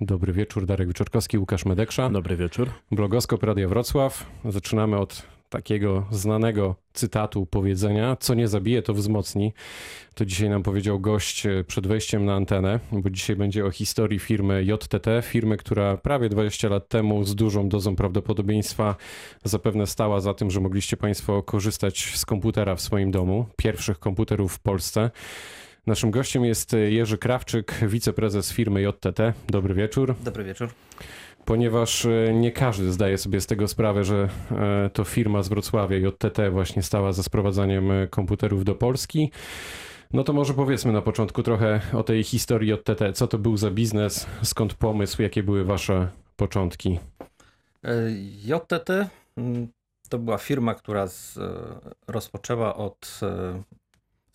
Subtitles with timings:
[0.00, 2.10] Dobry wieczór, Darek Wieczorkowski, Łukasz Medeksza.
[2.10, 2.70] Dobry wieczór.
[2.90, 4.26] Blogoskop Radio Wrocław.
[4.44, 9.52] Zaczynamy od takiego znanego cytatu, powiedzenia, co nie zabije, to wzmocni.
[10.14, 14.18] To dzisiaj nam powiedział gość e, przed wejściem na antenę, bo dzisiaj będzie o historii
[14.18, 18.96] firmy JTT, firmy, która prawie 20 lat temu z dużą dozą prawdopodobieństwa
[19.44, 24.54] zapewne stała za tym, że mogliście Państwo korzystać z komputera w swoim domu, pierwszych komputerów
[24.54, 25.10] w Polsce.
[25.86, 29.32] Naszym gościem jest Jerzy Krawczyk, wiceprezes firmy JTT.
[29.48, 30.14] Dobry wieczór.
[30.24, 30.68] Dobry wieczór.
[31.44, 35.96] Ponieważ e, nie każdy zdaje sobie z tego sprawę, że e, to firma z Wrocławia,
[35.96, 39.30] JTT, właśnie stała za sprowadzaniem e, komputerów do Polski.
[40.12, 43.12] No to może powiedzmy na początku trochę o tej historii JTT.
[43.12, 46.98] Co to był za biznes, skąd pomysł, jakie były wasze początki?
[48.44, 48.90] JTT
[49.36, 49.68] mm,
[50.08, 51.38] to była firma, która z,
[52.08, 53.20] rozpoczęła od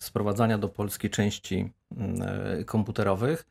[0.02, 3.46] sprowadzania do Polski części mm, komputerowych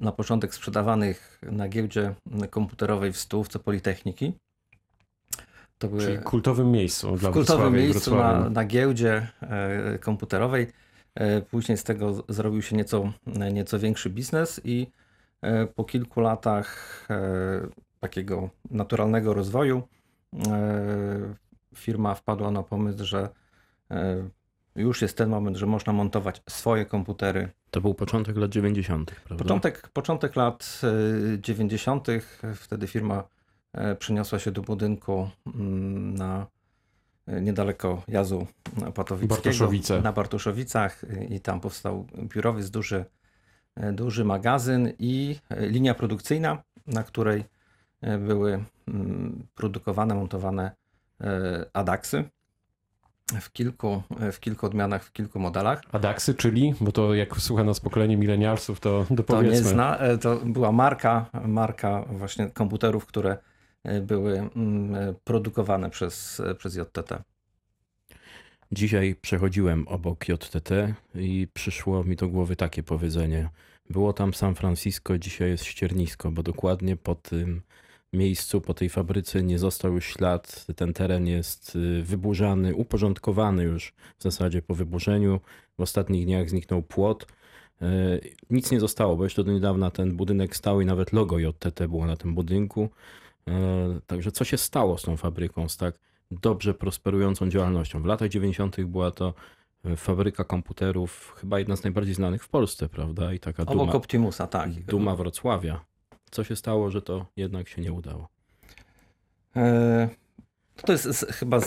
[0.00, 2.14] na początek sprzedawanych na giełdzie
[2.50, 4.32] komputerowej w stołówce Politechniki.
[5.78, 10.66] To były Czyli kultowym miejscu dla W kultowym miejscu na, na giełdzie e, komputerowej.
[11.14, 13.12] E, później z tego zrobił się nieco,
[13.52, 14.86] nieco większy biznes i
[15.42, 17.08] e, po kilku latach
[18.00, 19.82] takiego naturalnego rozwoju
[21.74, 23.28] firma wpadła na pomysł, że
[24.78, 27.48] już jest ten moment, że można montować swoje komputery.
[27.70, 29.44] To był początek lat 90., prawda?
[29.44, 30.80] Początek, początek lat
[31.38, 32.20] 90., e,
[32.54, 33.28] wtedy firma
[33.72, 36.46] e, przeniosła się do budynku mm, na
[37.26, 38.46] e, niedaleko Jazu
[38.94, 39.34] Patowickiego.
[39.34, 40.00] Bartoszowice.
[40.00, 43.04] Na Bartoszowicach i tam powstał biurowiec, duży,
[43.92, 47.44] duży magazyn i linia produkcyjna, na której
[48.18, 50.70] były mm, produkowane, montowane
[51.72, 52.24] Adaksy
[53.40, 55.82] w kilku, w kilku odmianach, w kilku modelach.
[55.92, 59.58] Adaxy, czyli, bo to jak słucha nas pokolenie milenialsów, to dopowiedzmy.
[59.58, 63.38] To nie zna, e, to była marka, marka właśnie komputerów, które
[63.84, 67.22] e, były mm, e, produkowane przez, przez JTT.
[68.72, 73.48] Dzisiaj przechodziłem obok JTT i przyszło mi do głowy takie powiedzenie.
[73.90, 77.62] Było tam San Francisco, dzisiaj jest ściernisko, bo dokładnie po tym
[78.12, 80.66] miejscu, po tej fabryce nie został już ślad.
[80.76, 85.40] Ten teren jest y, wyburzany, uporządkowany już w zasadzie po wyburzeniu.
[85.78, 87.26] W ostatnich dniach zniknął płot.
[87.82, 88.20] Y,
[88.50, 92.06] nic nie zostało, bo jeszcze do niedawna ten budynek stał i nawet logo JTT było
[92.06, 92.88] na tym budynku.
[93.48, 93.52] Y,
[94.06, 95.98] także co się stało z tą fabryką, z tak
[96.30, 98.02] dobrze prosperującą działalnością?
[98.02, 98.84] W latach 90.
[98.84, 99.34] była to
[99.96, 103.32] fabryka komputerów, chyba jedna z najbardziej znanych w Polsce, prawda?
[103.32, 104.70] I taka Obok duma, Optimusa, tak.
[104.84, 105.84] Duma Wrocławia.
[106.30, 108.28] Co się stało, że to jednak się nie udało?
[109.56, 110.08] E,
[110.84, 111.60] to jest chyba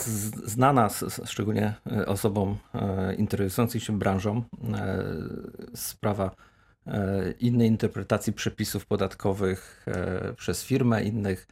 [0.44, 0.88] znana
[1.24, 4.42] szczególnie e, osobom e, interesującym się branżą
[5.74, 6.30] sprawa
[7.40, 9.86] innej interpretacji przepisów podatkowych
[10.36, 11.46] przez firmę, innych.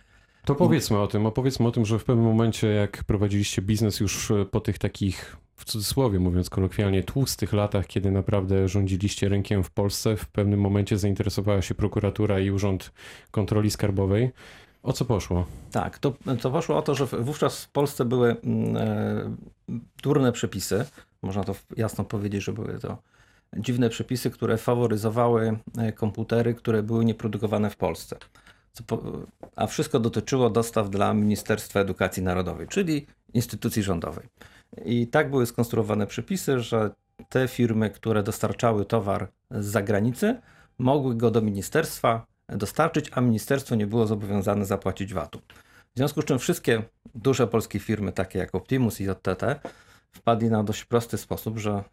[0.44, 4.32] To powiedzmy o tym, opowiedzmy o tym, że w pewnym momencie jak prowadziliście biznes już
[4.50, 10.16] po tych takich w cudzysłowie mówiąc kolokwialnie, tłustych latach, kiedy naprawdę rządziliście rynkiem w Polsce,
[10.16, 12.93] w pewnym momencie zainteresowała się prokuratura i Urząd
[13.31, 14.31] Kontroli Skarbowej.
[14.82, 15.47] O co poszło?
[15.72, 19.37] Tak, to, to poszło o to, że wówczas w Polsce były mm, e,
[20.03, 20.84] durne przepisy.
[21.22, 22.98] Można to jasno powiedzieć, że były to
[23.56, 28.16] dziwne przepisy, które faworyzowały e, komputery, które były nieprodukowane w Polsce.
[28.87, 29.03] Po,
[29.56, 34.28] a wszystko dotyczyło dostaw dla Ministerstwa Edukacji Narodowej, czyli instytucji rządowej.
[34.84, 36.91] I tak były skonstruowane przepisy, że
[37.28, 40.41] te firmy, które dostarczały towar z zagranicy,
[40.78, 45.38] mogły go do ministerstwa dostarczyć, a ministerstwo nie było zobowiązane zapłacić VAT-u.
[45.94, 46.82] W związku z czym wszystkie
[47.14, 49.60] duże polskie firmy, takie jak Optimus i JTT,
[50.12, 51.84] wpadli na dość prosty sposób, że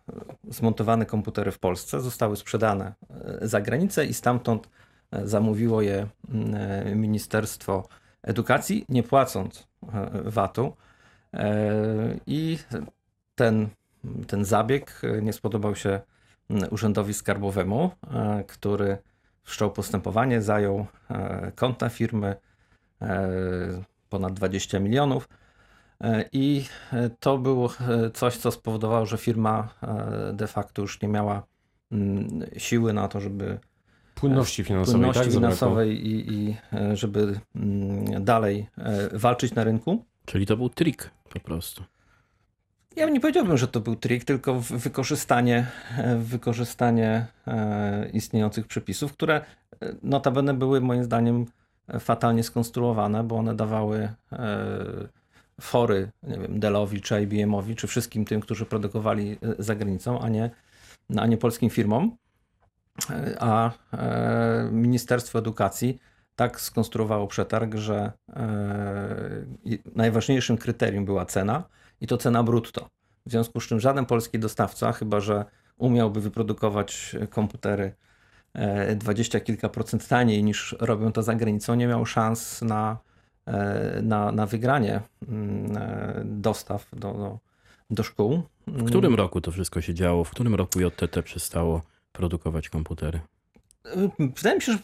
[0.50, 4.70] zmontowane komputery w Polsce zostały sprzedane e, za granicę i stamtąd
[5.12, 6.08] e, zamówiło je
[6.54, 7.88] e, Ministerstwo
[8.24, 9.68] Edukacji, nie płacąc
[10.26, 10.74] VAT-u.
[12.28, 12.58] I
[13.36, 13.70] ten,
[14.28, 16.00] ten zabieg nie spodobał się
[16.72, 17.92] Urzędowi Skarbowemu,
[18.48, 18.98] który
[19.44, 20.86] wszczął postępowanie, zajął
[21.56, 22.36] konta firmy
[24.10, 25.30] ponad 20 milionów.
[26.32, 26.66] I
[27.20, 27.70] to było
[28.14, 29.70] coś, co spowodowało, że firma
[30.34, 31.44] de facto już nie miała
[32.58, 33.60] siły na to, żeby
[34.16, 36.56] płynności finansowej, płynności tak, finansowej i, i
[36.94, 37.40] żeby
[38.20, 38.70] dalej
[39.14, 40.06] walczyć na rynku.
[40.26, 41.84] Czyli to był trik po prostu.
[42.98, 45.68] Ja nie powiedziałbym, że to był trik, tylko wykorzystanie,
[45.98, 51.46] e, wykorzystanie e, istniejących przepisów, które e, notabene były moim zdaniem
[52.00, 54.10] fatalnie skonstruowane, bo one dawały
[55.62, 60.50] fory, nie wiem, Dellowi czy IBM-owi, czy wszystkim tym, którzy produkowali za granicą, a nie,
[61.18, 62.18] a nie polskim firmom.
[63.40, 63.72] a
[64.72, 66.00] Ministerstwo Edukacji
[66.38, 71.64] tak skonstruowało przetarg, że e, najważniejszym kryterium była cena
[72.02, 72.90] i to cena brutto.
[73.26, 75.46] W związku z czym żaden polski dostawca, chyba że
[75.78, 77.96] umiałby wyprodukować komputery
[78.54, 82.98] e, dwadzieścia kilka procent taniej niż robią to za granicą, nie miał szans na,
[83.46, 85.72] e, na, na wygranie mm,
[86.42, 87.40] dostaw do, do,
[87.90, 88.42] do szkół.
[88.68, 90.24] W którym roku to wszystko się działo?
[90.24, 91.82] W którym roku JTT przestało
[92.12, 93.20] produkować komputery?
[94.36, 94.80] Wydaje mi się, że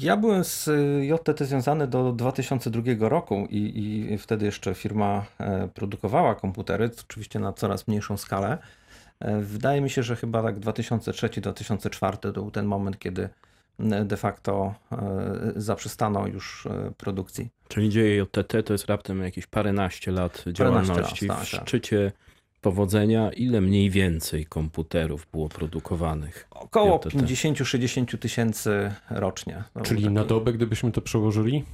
[0.00, 0.70] ja byłem z
[1.00, 7.52] JTT związany do 2002 roku i, i wtedy jeszcze firma e, produkowała komputery, oczywiście na
[7.52, 8.58] coraz mniejszą skalę.
[9.20, 13.28] E, Wydaje mi się, że chyba tak 2003-2004 to był ten moment, kiedy
[14.04, 17.48] de facto e, zaprzestano już e, produkcji.
[17.68, 21.26] Czyli dzieje JTT to jest raptem jakieś paręnaście lat działalności.
[21.26, 21.60] lat, tak, w tak.
[21.60, 22.12] szczycie
[22.60, 26.48] powodzenia, ile mniej więcej komputerów było produkowanych?
[26.50, 27.16] Około JTT.
[27.16, 29.64] 50-60 tysięcy rocznie.
[29.82, 31.64] Czyli na dobę, gdybyśmy to przełożyli,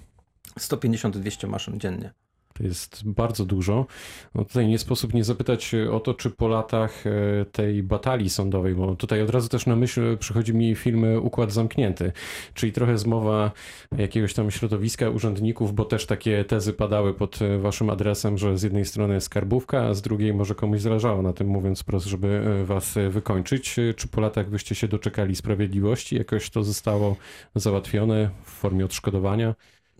[0.58, 2.12] 150-200 maszyn dziennie.
[2.58, 3.86] To jest bardzo dużo.
[4.34, 8.74] No tutaj nie sposób nie zapytać o to, czy po latach e, tej batalii sądowej,
[8.74, 12.12] bo tutaj od razu też na myśl przychodzi mi film Układ Zamknięty,
[12.54, 13.52] czyli trochę zmowa
[13.98, 18.62] jakiegoś tam środowiska urzędników, bo też takie tezy padały pod e, waszym adresem, że z
[18.62, 22.64] jednej strony skarbówka, a z drugiej może komuś zależało na tym, mówiąc wprost, żeby e,
[22.64, 23.76] was wykończyć.
[23.96, 26.16] Czy po latach byście się doczekali sprawiedliwości?
[26.16, 27.16] Jakoś to zostało
[27.54, 29.54] załatwione w formie odszkodowania?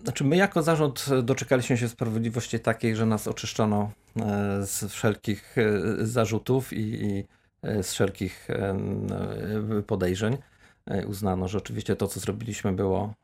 [0.05, 6.07] Znaczy my jako zarząd doczekaliśmy się sprawiedliwości takiej, że nas oczyszczono e, z wszelkich e,
[6.07, 7.25] zarzutów i,
[7.63, 8.49] e, z wszelkich
[9.87, 10.37] podejrzeń.
[11.07, 13.15] Uznano, że oczywiście to, co zrobiliśmy było,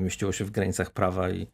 [0.00, 1.46] mieściło się w granicach prawa i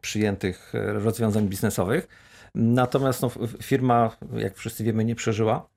[0.00, 2.08] przyjętych rozwiązań biznesowych.
[2.54, 3.30] Natomiast no,
[3.62, 5.68] firma, jak wszyscy wiemy, nie przeżyła.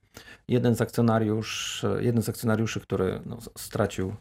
[0.47, 4.13] Jeden z, akcjonariusz, jeden z akcjonariuszy, który no, stracił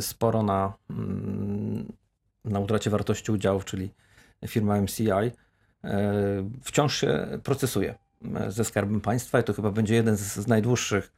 [0.00, 1.92] sporo na, mm,
[2.44, 3.90] na utracie wartości udziałów, czyli
[4.46, 5.30] firma MCI, e,
[6.62, 7.94] wciąż się procesuje
[8.34, 11.12] e, ze Skarbem Państwa i to chyba będzie jeden z, najdłuższych,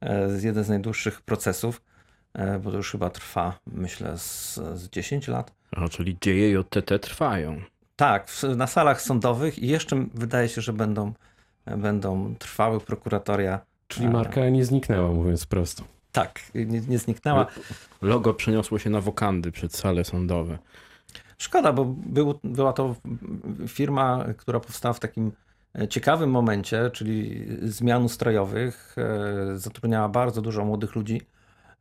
[0.00, 1.82] e, z- jeden z najdłuższych procesów,
[2.62, 5.52] bo to już chyba trwa, myślę, z, z 10 lat.
[5.70, 7.60] A, czyli dzieje JTT trwają.
[7.96, 11.12] Tak, w, na salach sądowych i jeszcze wydaje się, że będą,
[11.76, 13.60] będą trwały prokuratoria.
[13.88, 15.84] Czyli marka nie zniknęła, mówiąc prosto.
[16.12, 17.46] Tak, nie, nie zniknęła.
[18.02, 20.58] Logo przeniosło się na wokandy przed sale sądowe.
[21.38, 22.96] Szkoda, bo był, była to
[23.68, 25.32] firma, która powstała w takim
[25.78, 28.96] e, ciekawym momencie, czyli zmian ustrojowych.
[28.98, 31.22] e, Zatrudniała bardzo dużo młodych ludzi,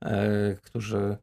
[0.02, 1.18] e, którzy.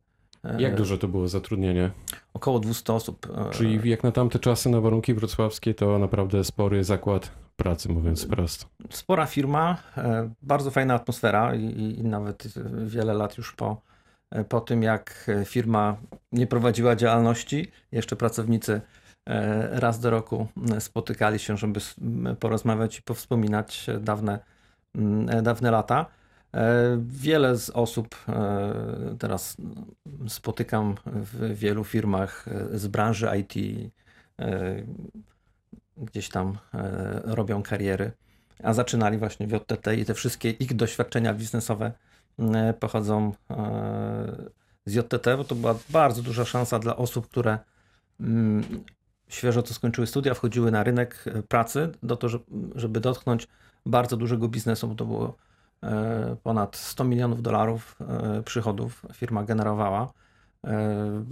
[0.44, 1.90] E, Jak duże to było zatrudnienie?
[2.34, 3.26] Około 200 osób.
[3.36, 8.26] e, Czyli jak na tamte czasy, na warunki wrocławskie, to naprawdę spory zakład pracy, mówiąc
[8.26, 8.66] prosto.
[8.90, 12.44] Spora firma, e, bardzo fajna atmosfera i, nawet
[12.86, 13.80] wiele lat już po,
[14.48, 15.96] po tym, jak firma
[16.32, 18.80] nie prowadziła działalności, jeszcze pracownicy
[19.70, 20.46] raz do roku
[20.78, 21.80] spotykali się, żeby
[22.40, 24.38] porozmawiać i powspominać dawne,
[25.42, 26.06] dawne lata.
[26.54, 29.56] E, Wiele z osób e, teraz
[30.28, 33.54] spotykam w wielu firmach e, z branży IT,
[35.96, 36.58] gdzieś tam
[37.24, 38.12] robią kariery
[38.62, 41.92] a zaczynali właśnie w JTT i te wszystkie ich doświadczenia biznesowe
[42.80, 43.32] pochodzą
[44.86, 47.58] z JTT, bo to była bardzo duża szansa dla osób, które
[48.20, 48.84] mm,
[49.28, 52.38] świeżo to skończyły studia, wchodziły na rynek pracy, do to, że-
[52.74, 53.48] żeby dotknąć
[53.86, 55.36] bardzo dużego biznesu, bo to było
[56.42, 60.12] ponad 100 milionów dolarów e, przychodów firma generowała.
[60.64, 61.24] E,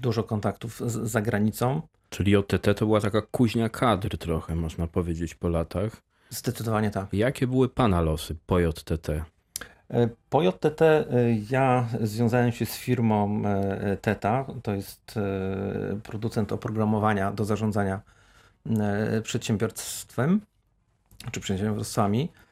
[0.00, 1.82] Dużo kontaktów z za granicą.
[2.10, 6.02] Czyli JTT to była taka kuźnia kadr trochę, można powiedzieć, po latach.
[6.30, 7.06] Zdecydowanie tak.
[7.12, 9.08] Jakie były pana losy po JTT?
[9.10, 11.06] E, Po JTT e,
[11.50, 18.00] ja związałem się z firmą e, TETA, to jest e, producent oprogramowania do zarządzania
[18.80, 20.40] e, przedsiębiorstwem
[21.32, 22.47] czy przedsiębiorstwami E,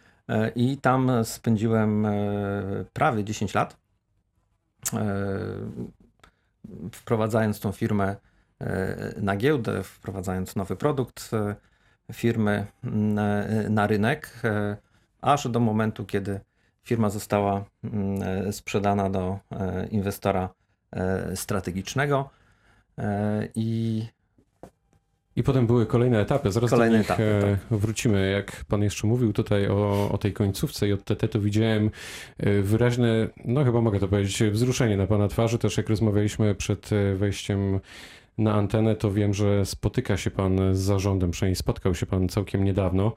[0.54, 2.12] i tam spędziłem e,
[2.92, 3.76] prawie 10 lat
[4.92, 4.98] e,
[6.92, 8.16] wprowadzając tą firmę
[8.60, 11.54] e, na giełdę, wprowadzając nowy produkt e,
[12.12, 12.66] firmy
[13.70, 14.76] na, rynek, e,
[15.20, 16.40] aż do momentu, kiedy
[16.82, 20.48] firma została mm, e, sprzedana do e, inwestora
[20.92, 22.30] e, strategicznego.
[22.98, 24.06] E, i
[25.36, 26.52] I potem były kolejne etapy.
[26.52, 27.72] Zaraz Kolejne do nich etapy, tak.
[27.72, 28.30] e, wrócimy.
[28.30, 31.90] Jak pan jeszcze mówił tutaj o, o tej końcówce JTT, to widziałem
[32.38, 35.58] e, wyraźne, no chyba mogę to powiedzieć, wzruszenie na pana twarzy.
[35.58, 37.80] Też jak rozmawialiśmy przed e, wejściem
[38.38, 42.64] na antenę, to wiem, że spotyka się pan z zarządem, przynajmniej spotkał się pan całkiem
[42.64, 43.12] niedawno.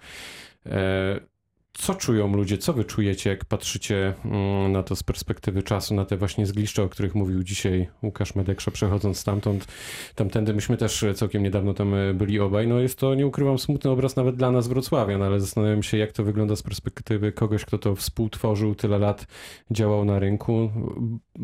[1.74, 6.06] Co czują ludzie, co wy czujecie, jak patrzycie mm, na to z perspektywy czasu, na
[6.06, 9.68] te właśnie zgliszcza, o których mówił dzisiaj Łukasz Medeksza, przechodząc stamtąd,
[10.16, 10.54] tamtędy.
[10.54, 12.68] Myśmy też całkiem niedawno tam e, byli obaj.
[12.68, 16.12] No jest to, nie ukrywam, smutny obraz nawet dla nas wrocławian, ale zastanawiam się, jak
[16.12, 19.28] to wygląda z perspektywy kogoś, kto to współtworzył, tyle lat
[19.72, 20.72] działał na rynku.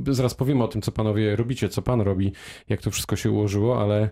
[0.07, 2.31] Zaraz powiemy o tym, co panowie robicie, co pan robi,
[2.69, 4.09] jak to wszystko się ułożyło, ale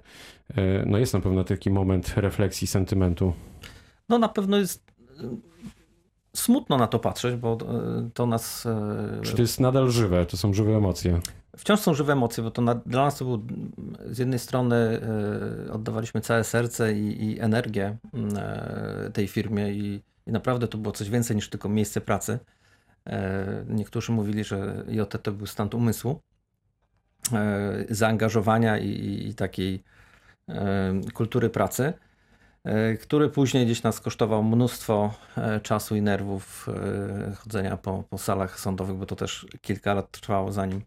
[0.57, 3.33] e, no jest na pewno taki moment refleksji, sentymentu.
[4.09, 4.93] No na pewno jest
[6.35, 8.65] smutno na to patrzeć, bo e, to nas.
[8.65, 10.25] E, Czy to jest nadal żywe?
[10.25, 11.19] To są żywe emocje?
[11.57, 13.45] Wciąż są żywe emocje, bo to na, dla nas to był
[14.05, 17.97] z jednej strony e, oddawaliśmy całe serce i, i energię
[19.13, 22.39] tej firmie i, i, naprawdę to było coś więcej niż tylko miejsce pracy.
[23.67, 26.19] Niektórzy mówili, że JT to był stan umysłu,
[27.89, 29.83] zaangażowania i, i takiej
[31.13, 31.93] kultury pracy.
[32.63, 38.17] E, który później gdzieś nas kosztował mnóstwo e, czasu i nerwów e, chodzenia po, po
[38.17, 40.81] salach sądowych, bo to też kilka lat trwało, zanim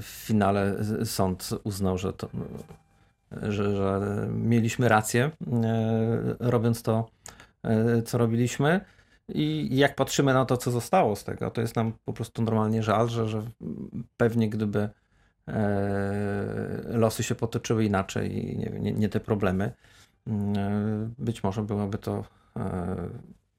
[0.00, 2.28] w finale sąd uznał, że, to,
[3.42, 4.00] że, że
[4.30, 5.30] mieliśmy rację,
[6.40, 7.10] robiąc to,
[8.04, 8.80] co robiliśmy.
[9.28, 12.82] I jak patrzymy na to, co zostało z tego, to jest nam po prostu normalnie
[12.82, 13.42] żal, że, że
[14.16, 14.88] pewnie gdyby
[16.86, 19.72] losy się potoczyły inaczej i nie, nie, te problemy,
[20.28, 22.24] E, być może byłaby to
[22.56, 22.96] e,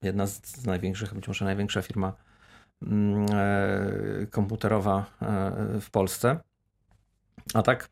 [0.02, 2.14] jedna z największych, być może największa firma
[2.82, 5.06] mm, e, komputerowa
[5.82, 6.40] w Polsce.
[7.54, 7.90] A tak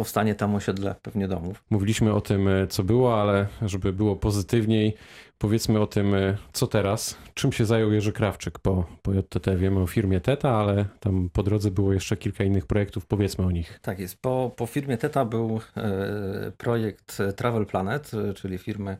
[0.00, 1.64] powstanie tam osiedle pewnie domów.
[1.70, 4.94] Mówiliśmy o tym, co było, ale żeby było pozytywniej,
[5.38, 6.14] powiedzmy o tym,
[6.52, 7.16] co teraz.
[7.34, 9.56] Czym się zajął Jerzy Krawczyk po, po JTT?
[9.56, 13.06] Wiemy o firmie Teta, ale tam po drodze było jeszcze kilka innych projektów.
[13.06, 13.78] Powiedzmy o nich.
[13.82, 14.22] Tak jest.
[14.22, 18.96] Po, po firmie Teta był e, projekt Travel Planet, e, czyli firmy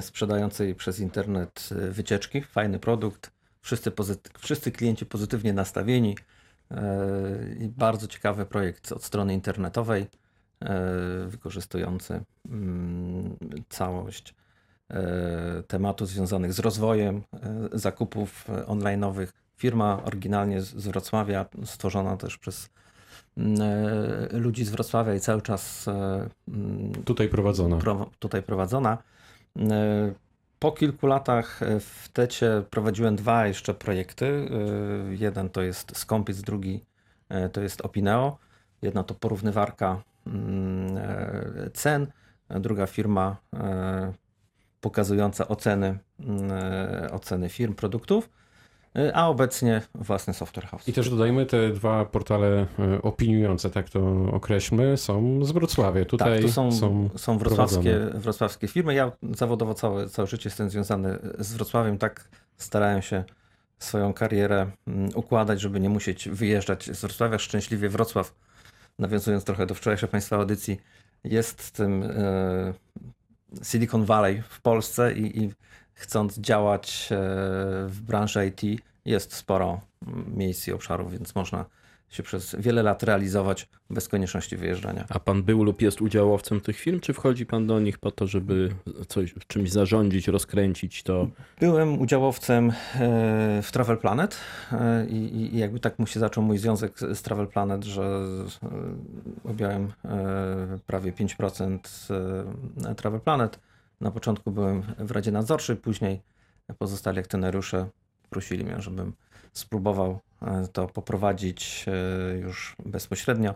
[0.00, 2.42] sprzedającej przez internet e, wycieczki.
[2.42, 3.30] Fajny produkt.
[3.60, 3.92] Wszyscy,
[4.38, 6.16] wszyscy klienci pozytywnie nastawieni
[7.60, 10.06] i bardzo ciekawy projekt od strony internetowej,
[11.26, 12.20] wykorzystujący
[12.50, 13.36] mm,
[13.68, 14.34] całość
[14.90, 19.26] e, tematów związanych z rozwojem e, zakupów e, online'owych.
[19.56, 22.70] Firma oryginalnie z Wrocławia, stworzona też przez
[23.36, 23.58] mm,
[24.32, 25.86] ludzi z Wrocławia i cały czas
[26.48, 27.78] mm, tutaj prowadzona.
[28.18, 28.98] tutaj prowadzona.
[30.58, 34.26] Po kilku latach e, w TECie prowadziłem dwa jeszcze projekty.
[34.26, 36.84] E, jeden to jest Skąpiec, drugi
[37.28, 38.38] e, to jest Opineo.
[38.82, 40.98] Jedna to porównywarka mm,
[41.74, 42.06] cen,
[42.50, 43.36] druga firma
[44.80, 46.50] pokazująca oceny, mm,
[47.12, 48.30] oceny firm, produktów.
[48.96, 50.88] Y, a obecnie własny software house.
[50.88, 52.66] I też dodajmy, te dwa portale
[52.96, 56.04] y, opiniujące, tak to określmy, są z Wrocławia.
[56.04, 58.94] Tutaj tak, to są, są, są wrocławskie, wrocławskie firmy.
[58.94, 63.24] Ja zawodowo całe, całe życie jestem związany z Wrocławiem, tak starałem się
[63.78, 67.38] swoją karierę mm, układać, żeby nie musieć wyjeżdżać z Wrocławia.
[67.38, 68.34] Szczęśliwie Wrocław,
[68.98, 70.80] nawiązując trochę do wczorajszej Państwa audycji,
[71.24, 72.74] jest tym e,
[73.62, 75.52] Silicon Valley w Polsce i, i
[75.98, 77.16] chcąc działać e,
[77.88, 79.80] w branży IT, jest sporo
[80.26, 81.64] miejsc i obszarów, więc można
[82.10, 85.04] się przez wiele lat realizować bez konieczności wyjeżdżania.
[85.08, 88.26] A pan był lub jest udziałowcem tych firm, czy wchodzi pan do nich po to,
[88.26, 88.70] żeby
[89.08, 91.28] coś, czymś zarządzić, rozkręcić to?
[91.60, 92.74] Byłem udziałowcem e,
[93.62, 94.36] w Travel Planet
[94.72, 98.24] e, i, i jakby tak mu się zaczął mój związek z Travel Planet, że
[99.44, 99.92] objąłem
[100.86, 101.78] prawie 5%
[102.96, 103.60] Travel Planet
[104.00, 106.22] na początku byłem w Radzie Nadzorczej, później
[106.78, 107.88] pozostali akcjonariusze
[108.30, 109.12] prosili mnie, żebym
[109.52, 113.54] spróbował e, to poprowadzić e, już bezpośrednio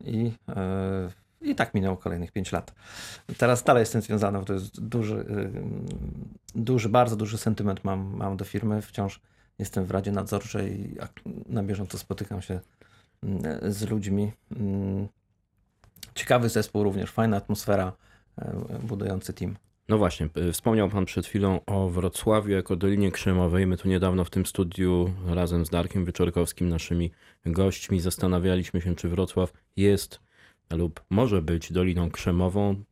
[0.00, 1.10] i, e,
[1.40, 2.74] i tak minęło kolejnych 5 lat.
[3.38, 5.24] Teraz dalej jestem związany, bo to jest duży,
[6.54, 8.82] duży bardzo duży sentyment mam, mam do firmy.
[8.82, 9.20] Wciąż
[9.58, 10.96] jestem w Radzie Nadzorczej i
[11.46, 12.60] na bieżąco spotykam się
[13.62, 14.32] z ludźmi.
[14.56, 15.08] Mm,
[16.14, 17.92] ciekawy zespół również, fajna atmosfera,
[18.82, 19.56] budujący team.
[19.88, 23.66] No właśnie, wspomniał Pan przed chwilą o Wrocławiu jako Dolinie Krzemowej.
[23.66, 27.10] My tu niedawno w tym studiu razem z Darkiem Wyczorkowskim, naszymi
[27.46, 30.20] gośćmi, zastanawialiśmy się, czy Wrocław jest
[30.70, 32.84] lub może być Doliną Krzemową.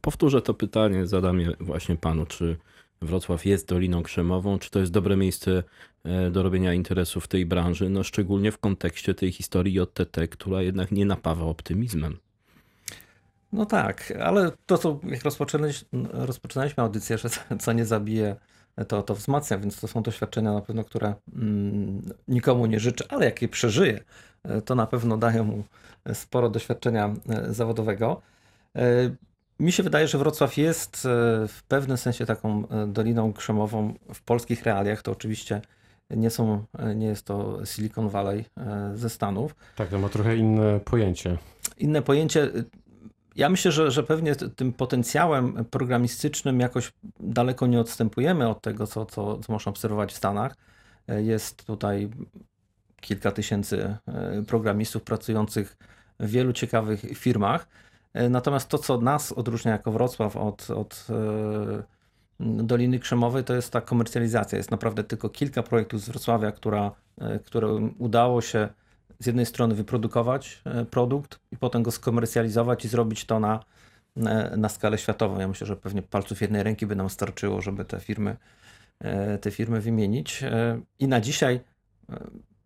[0.00, 2.56] Powtórzę to pytanie, zadam je właśnie Panu, czy
[3.02, 5.62] Wrocław jest Doliną Krzemową, czy to jest dobre miejsce
[6.04, 10.62] e, do robienia interesów w tej branży, no szczególnie w kontekście tej historii JTT, która
[10.62, 12.16] jednak nie napawa optymizmem.
[13.52, 15.22] No tak, ale to, co jak
[16.12, 17.28] rozpoczynaliśmy, audycję, że
[17.60, 18.36] co nie zabije,
[18.88, 23.24] to, to wzmacnia, więc to są doświadczenia na pewno, które mm, nikomu nie życzę, ale
[23.24, 24.00] jak je przeżyje,
[24.64, 25.64] to na pewno dają mu
[26.14, 28.22] sporo doświadczenia e, zawodowego.
[28.76, 29.10] E,
[29.60, 30.98] Mi się wydaje, że Wrocław jest e,
[31.48, 35.02] w pewnym sensie taką doliną krzemową w polskich realiach.
[35.02, 35.60] To oczywiście
[36.10, 36.64] nie, są,
[36.94, 38.44] nie jest to Silicon Valley
[38.94, 39.54] ze Stanów.
[39.76, 41.38] Tak, to ma trochę inne pojęcie.
[41.78, 42.50] Inne pojęcie.
[43.38, 49.06] Ja myślę, że, że pewnie tym potencjałem programistycznym jakoś daleko nie odstępujemy od tego, co,
[49.06, 50.54] co, co można obserwować w Stanach.
[51.08, 52.10] Jest tutaj
[53.00, 53.96] kilka tysięcy
[54.46, 55.76] programistów pracujących
[56.20, 57.68] w wielu ciekawych firmach.
[58.14, 61.82] E, natomiast to, co nas odróżnia jako Wrocław od, od e,
[62.40, 64.58] Doliny Krzemowej, to jest ta komercjalizacja.
[64.58, 67.68] Jest naprawdę tylko kilka projektów z Wrocławia, która, e, które
[67.98, 68.68] udało się
[69.18, 73.64] z jednej strony wyprodukować produkt i potem go skomercjalizować i zrobić to na,
[74.56, 75.38] na skalę światową.
[75.38, 78.36] Ja myślę, że pewnie palców jednej ręki by nam starczyło, żeby te firmy,
[79.40, 80.44] te firmy wymienić.
[80.98, 81.60] I na dzisiaj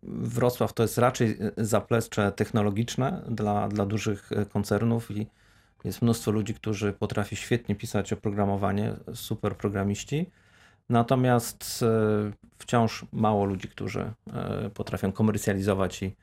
[0.03, 5.27] Wrocław to jest raczej zaplecze technologiczne dla, dla dużych koncernów i
[5.83, 10.29] jest mnóstwo ludzi, którzy potrafi świetnie pisać oprogramowanie, super programiści.
[10.89, 16.15] Natomiast e, wciąż mało ludzi, którzy e, potrafią komercjalizować i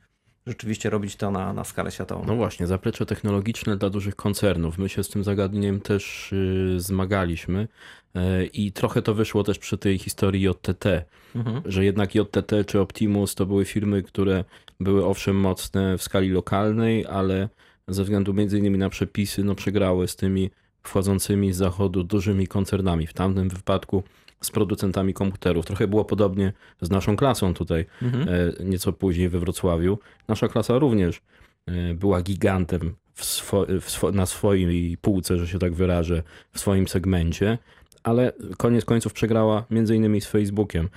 [0.46, 2.24] rzeczywiście robić to na, na skalę światową.
[2.26, 4.78] No właśnie, zaplecze technologiczne dla dużych koncernów.
[4.78, 7.68] My się z tym zagadnieniem też y, zmagaliśmy
[8.16, 11.04] y, i trochę to wyszło też przy tej historii JTT,
[11.36, 11.62] mhm.
[11.64, 14.44] że jednak JTT czy Optimus to były firmy, które
[14.80, 17.48] były owszem mocne w skali lokalnej, ale
[17.88, 20.50] ze względu między innymi na przepisy no przegrały z tymi
[20.82, 23.06] wchodzącymi z zachodu dużymi koncernami.
[23.06, 24.02] W tamtym wypadku
[24.42, 25.66] z producentami komputerów.
[25.66, 28.28] Trochę było podobnie z naszą klasą tutaj, mhm.
[28.28, 29.98] E, nieco później we Wrocławiu.
[30.28, 31.22] Nasza klasa również
[31.66, 37.58] e, była gigantem swo swo na swojej półce, że się tak wyrażę, w swoim segmencie,
[38.02, 40.88] ale koniec końców przegrała między innymi z Facebookiem.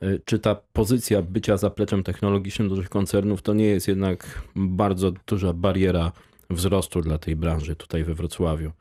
[0.00, 5.52] E, czy ta pozycja bycia zapleczem technologicznym dużych koncernów to nie jest jednak bardzo duża
[5.52, 6.12] bariera
[6.50, 8.72] wzrostu dla tej branży tutaj we Wrocławiu?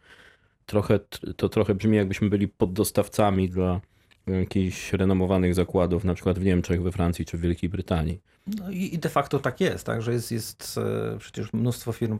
[0.65, 0.99] Trochę,
[1.35, 3.81] to trochę brzmi jakbyśmy byli poddostawcami dla
[4.27, 8.19] jakichś renomowanych zakładów, na przykład w Niemczech, we Francji czy w Wielkiej Brytanii.
[8.47, 10.79] No i, de facto tak jest, tak, że jest, jest
[11.13, 12.19] e, przecież mnóstwo firm,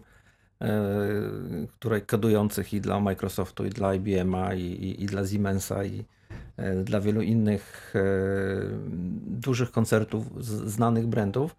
[0.61, 0.79] e,
[1.79, 6.03] które kodujących i dla Microsoftu, i dla IBM-a, i, i, i dla Siemensa, i
[6.57, 7.93] e, dla wielu innych
[9.27, 11.55] dużych koncertów znanych brandów.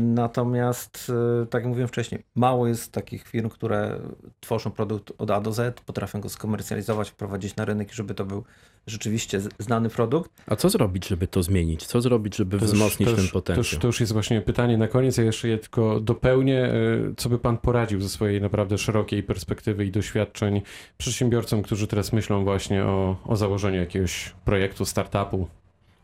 [0.00, 4.00] Natomiast, e, tak jak mówiłem wcześniej, mało jest takich firm, które
[4.40, 8.44] tworzą produkt od A do Z, potrafią go skomercjalizować, wprowadzić na rynek, żeby to był
[8.86, 10.30] rzeczywiście znany produkt.
[10.46, 11.86] A co zrobić, żeby to zmienić?
[11.86, 13.64] Co zrobić, żeby to wzmocnić już, ten potencjał?
[13.64, 15.16] To już, to już jest właśnie pytanie na koniec.
[15.16, 16.64] Ja jeszcze je tylko dopełnię.
[16.64, 16.74] E,
[17.16, 20.62] co by pan poradził ze swojej naprawdę szerokiej perspektywy i doświadczeń
[20.98, 25.48] przedsiębiorcom, którzy teraz myślą właśnie o, o założeniu jakiegoś projektu, startupu?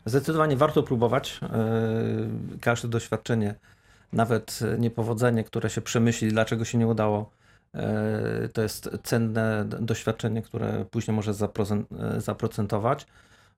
[0.05, 1.39] Zdecydowanie warto próbować.
[1.43, 1.49] E,
[2.61, 3.55] każde doświadczenie
[4.13, 7.31] nawet niepowodzenie, które się przemyśli, dlaczego się nie udało,
[7.73, 11.33] e, to jest cenne doświadczenie, które później może
[12.17, 13.07] zaprocentować.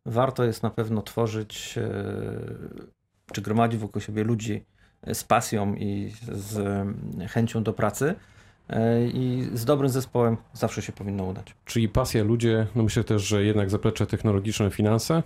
[0.05, 1.91] Warto jest na pewno tworzyć e,
[3.33, 4.65] czy gromadzić wokół siebie ludzi
[5.13, 6.87] z pasją i z
[7.31, 8.34] chęcią do pracy E,
[9.13, 11.56] i z dobrym zespołem zawsze się powinno udać.
[11.65, 15.23] Czyli pasja, ludzie, no myślę też, że jednak zaplecze technologiczne, finanse?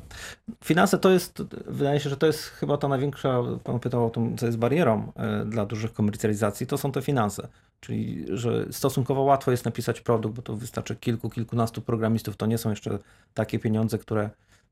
[0.63, 4.37] Finanse to jest, wydaje się, że to jest chyba ta największa, pan pytał o tym,
[4.37, 7.47] co jest barierą e, dla dużych komercjalizacji, to są te finanse.
[7.79, 12.57] Czyli, że stosunkowo łatwo jest napisać produkt, bo to wystarczy kilku, kilkunastu programistów, to nie
[12.57, 12.99] są jeszcze
[13.33, 14.29] takie pieniądze, które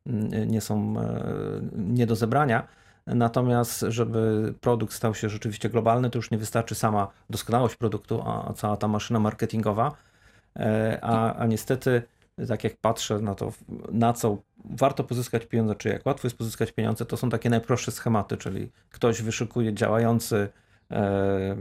[0.08, 1.24] mm, nie są e,
[1.78, 2.68] nie do zebrania
[3.08, 8.54] Natomiast, żeby produkt stał się rzeczywiście globalny, to już nie wystarczy sama doskonałość produktu, a
[8.54, 9.92] cała ta maszyna marketingowa.
[10.60, 12.02] E, a, a niestety,
[12.48, 13.52] tak jak patrzę na to,
[13.92, 17.92] na co warto pozyskać pieniądze, czy jak łatwo jest pozyskać pieniądze, to są takie najprostsze
[17.92, 20.50] schematy, czyli ktoś wyszukuje działający
[20.92, 21.56] e,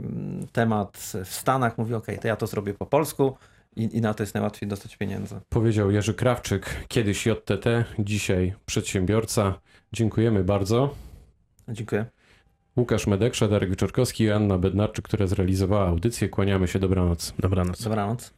[0.51, 3.37] temat w Stanach, mówi: OK, to ja to zrobię po polsku.
[3.75, 5.39] I, I na to jest najłatwiej dostać pieniądze.
[5.49, 9.53] Powiedział Jerzy Krawczyk, kiedyś JTT, dzisiaj przedsiębiorca.
[9.93, 11.06] Dziękujemy bardzo.
[11.69, 12.05] Dziękuję.
[12.77, 16.29] Łukasz Medek, Darek Wieczorkowski i Anna Bednarczyk, która zrealizowała audycję.
[16.29, 16.79] Kłaniamy się.
[16.79, 17.33] Dobranoc.
[17.39, 17.83] Dobranoc.
[17.83, 18.36] Dobranoc.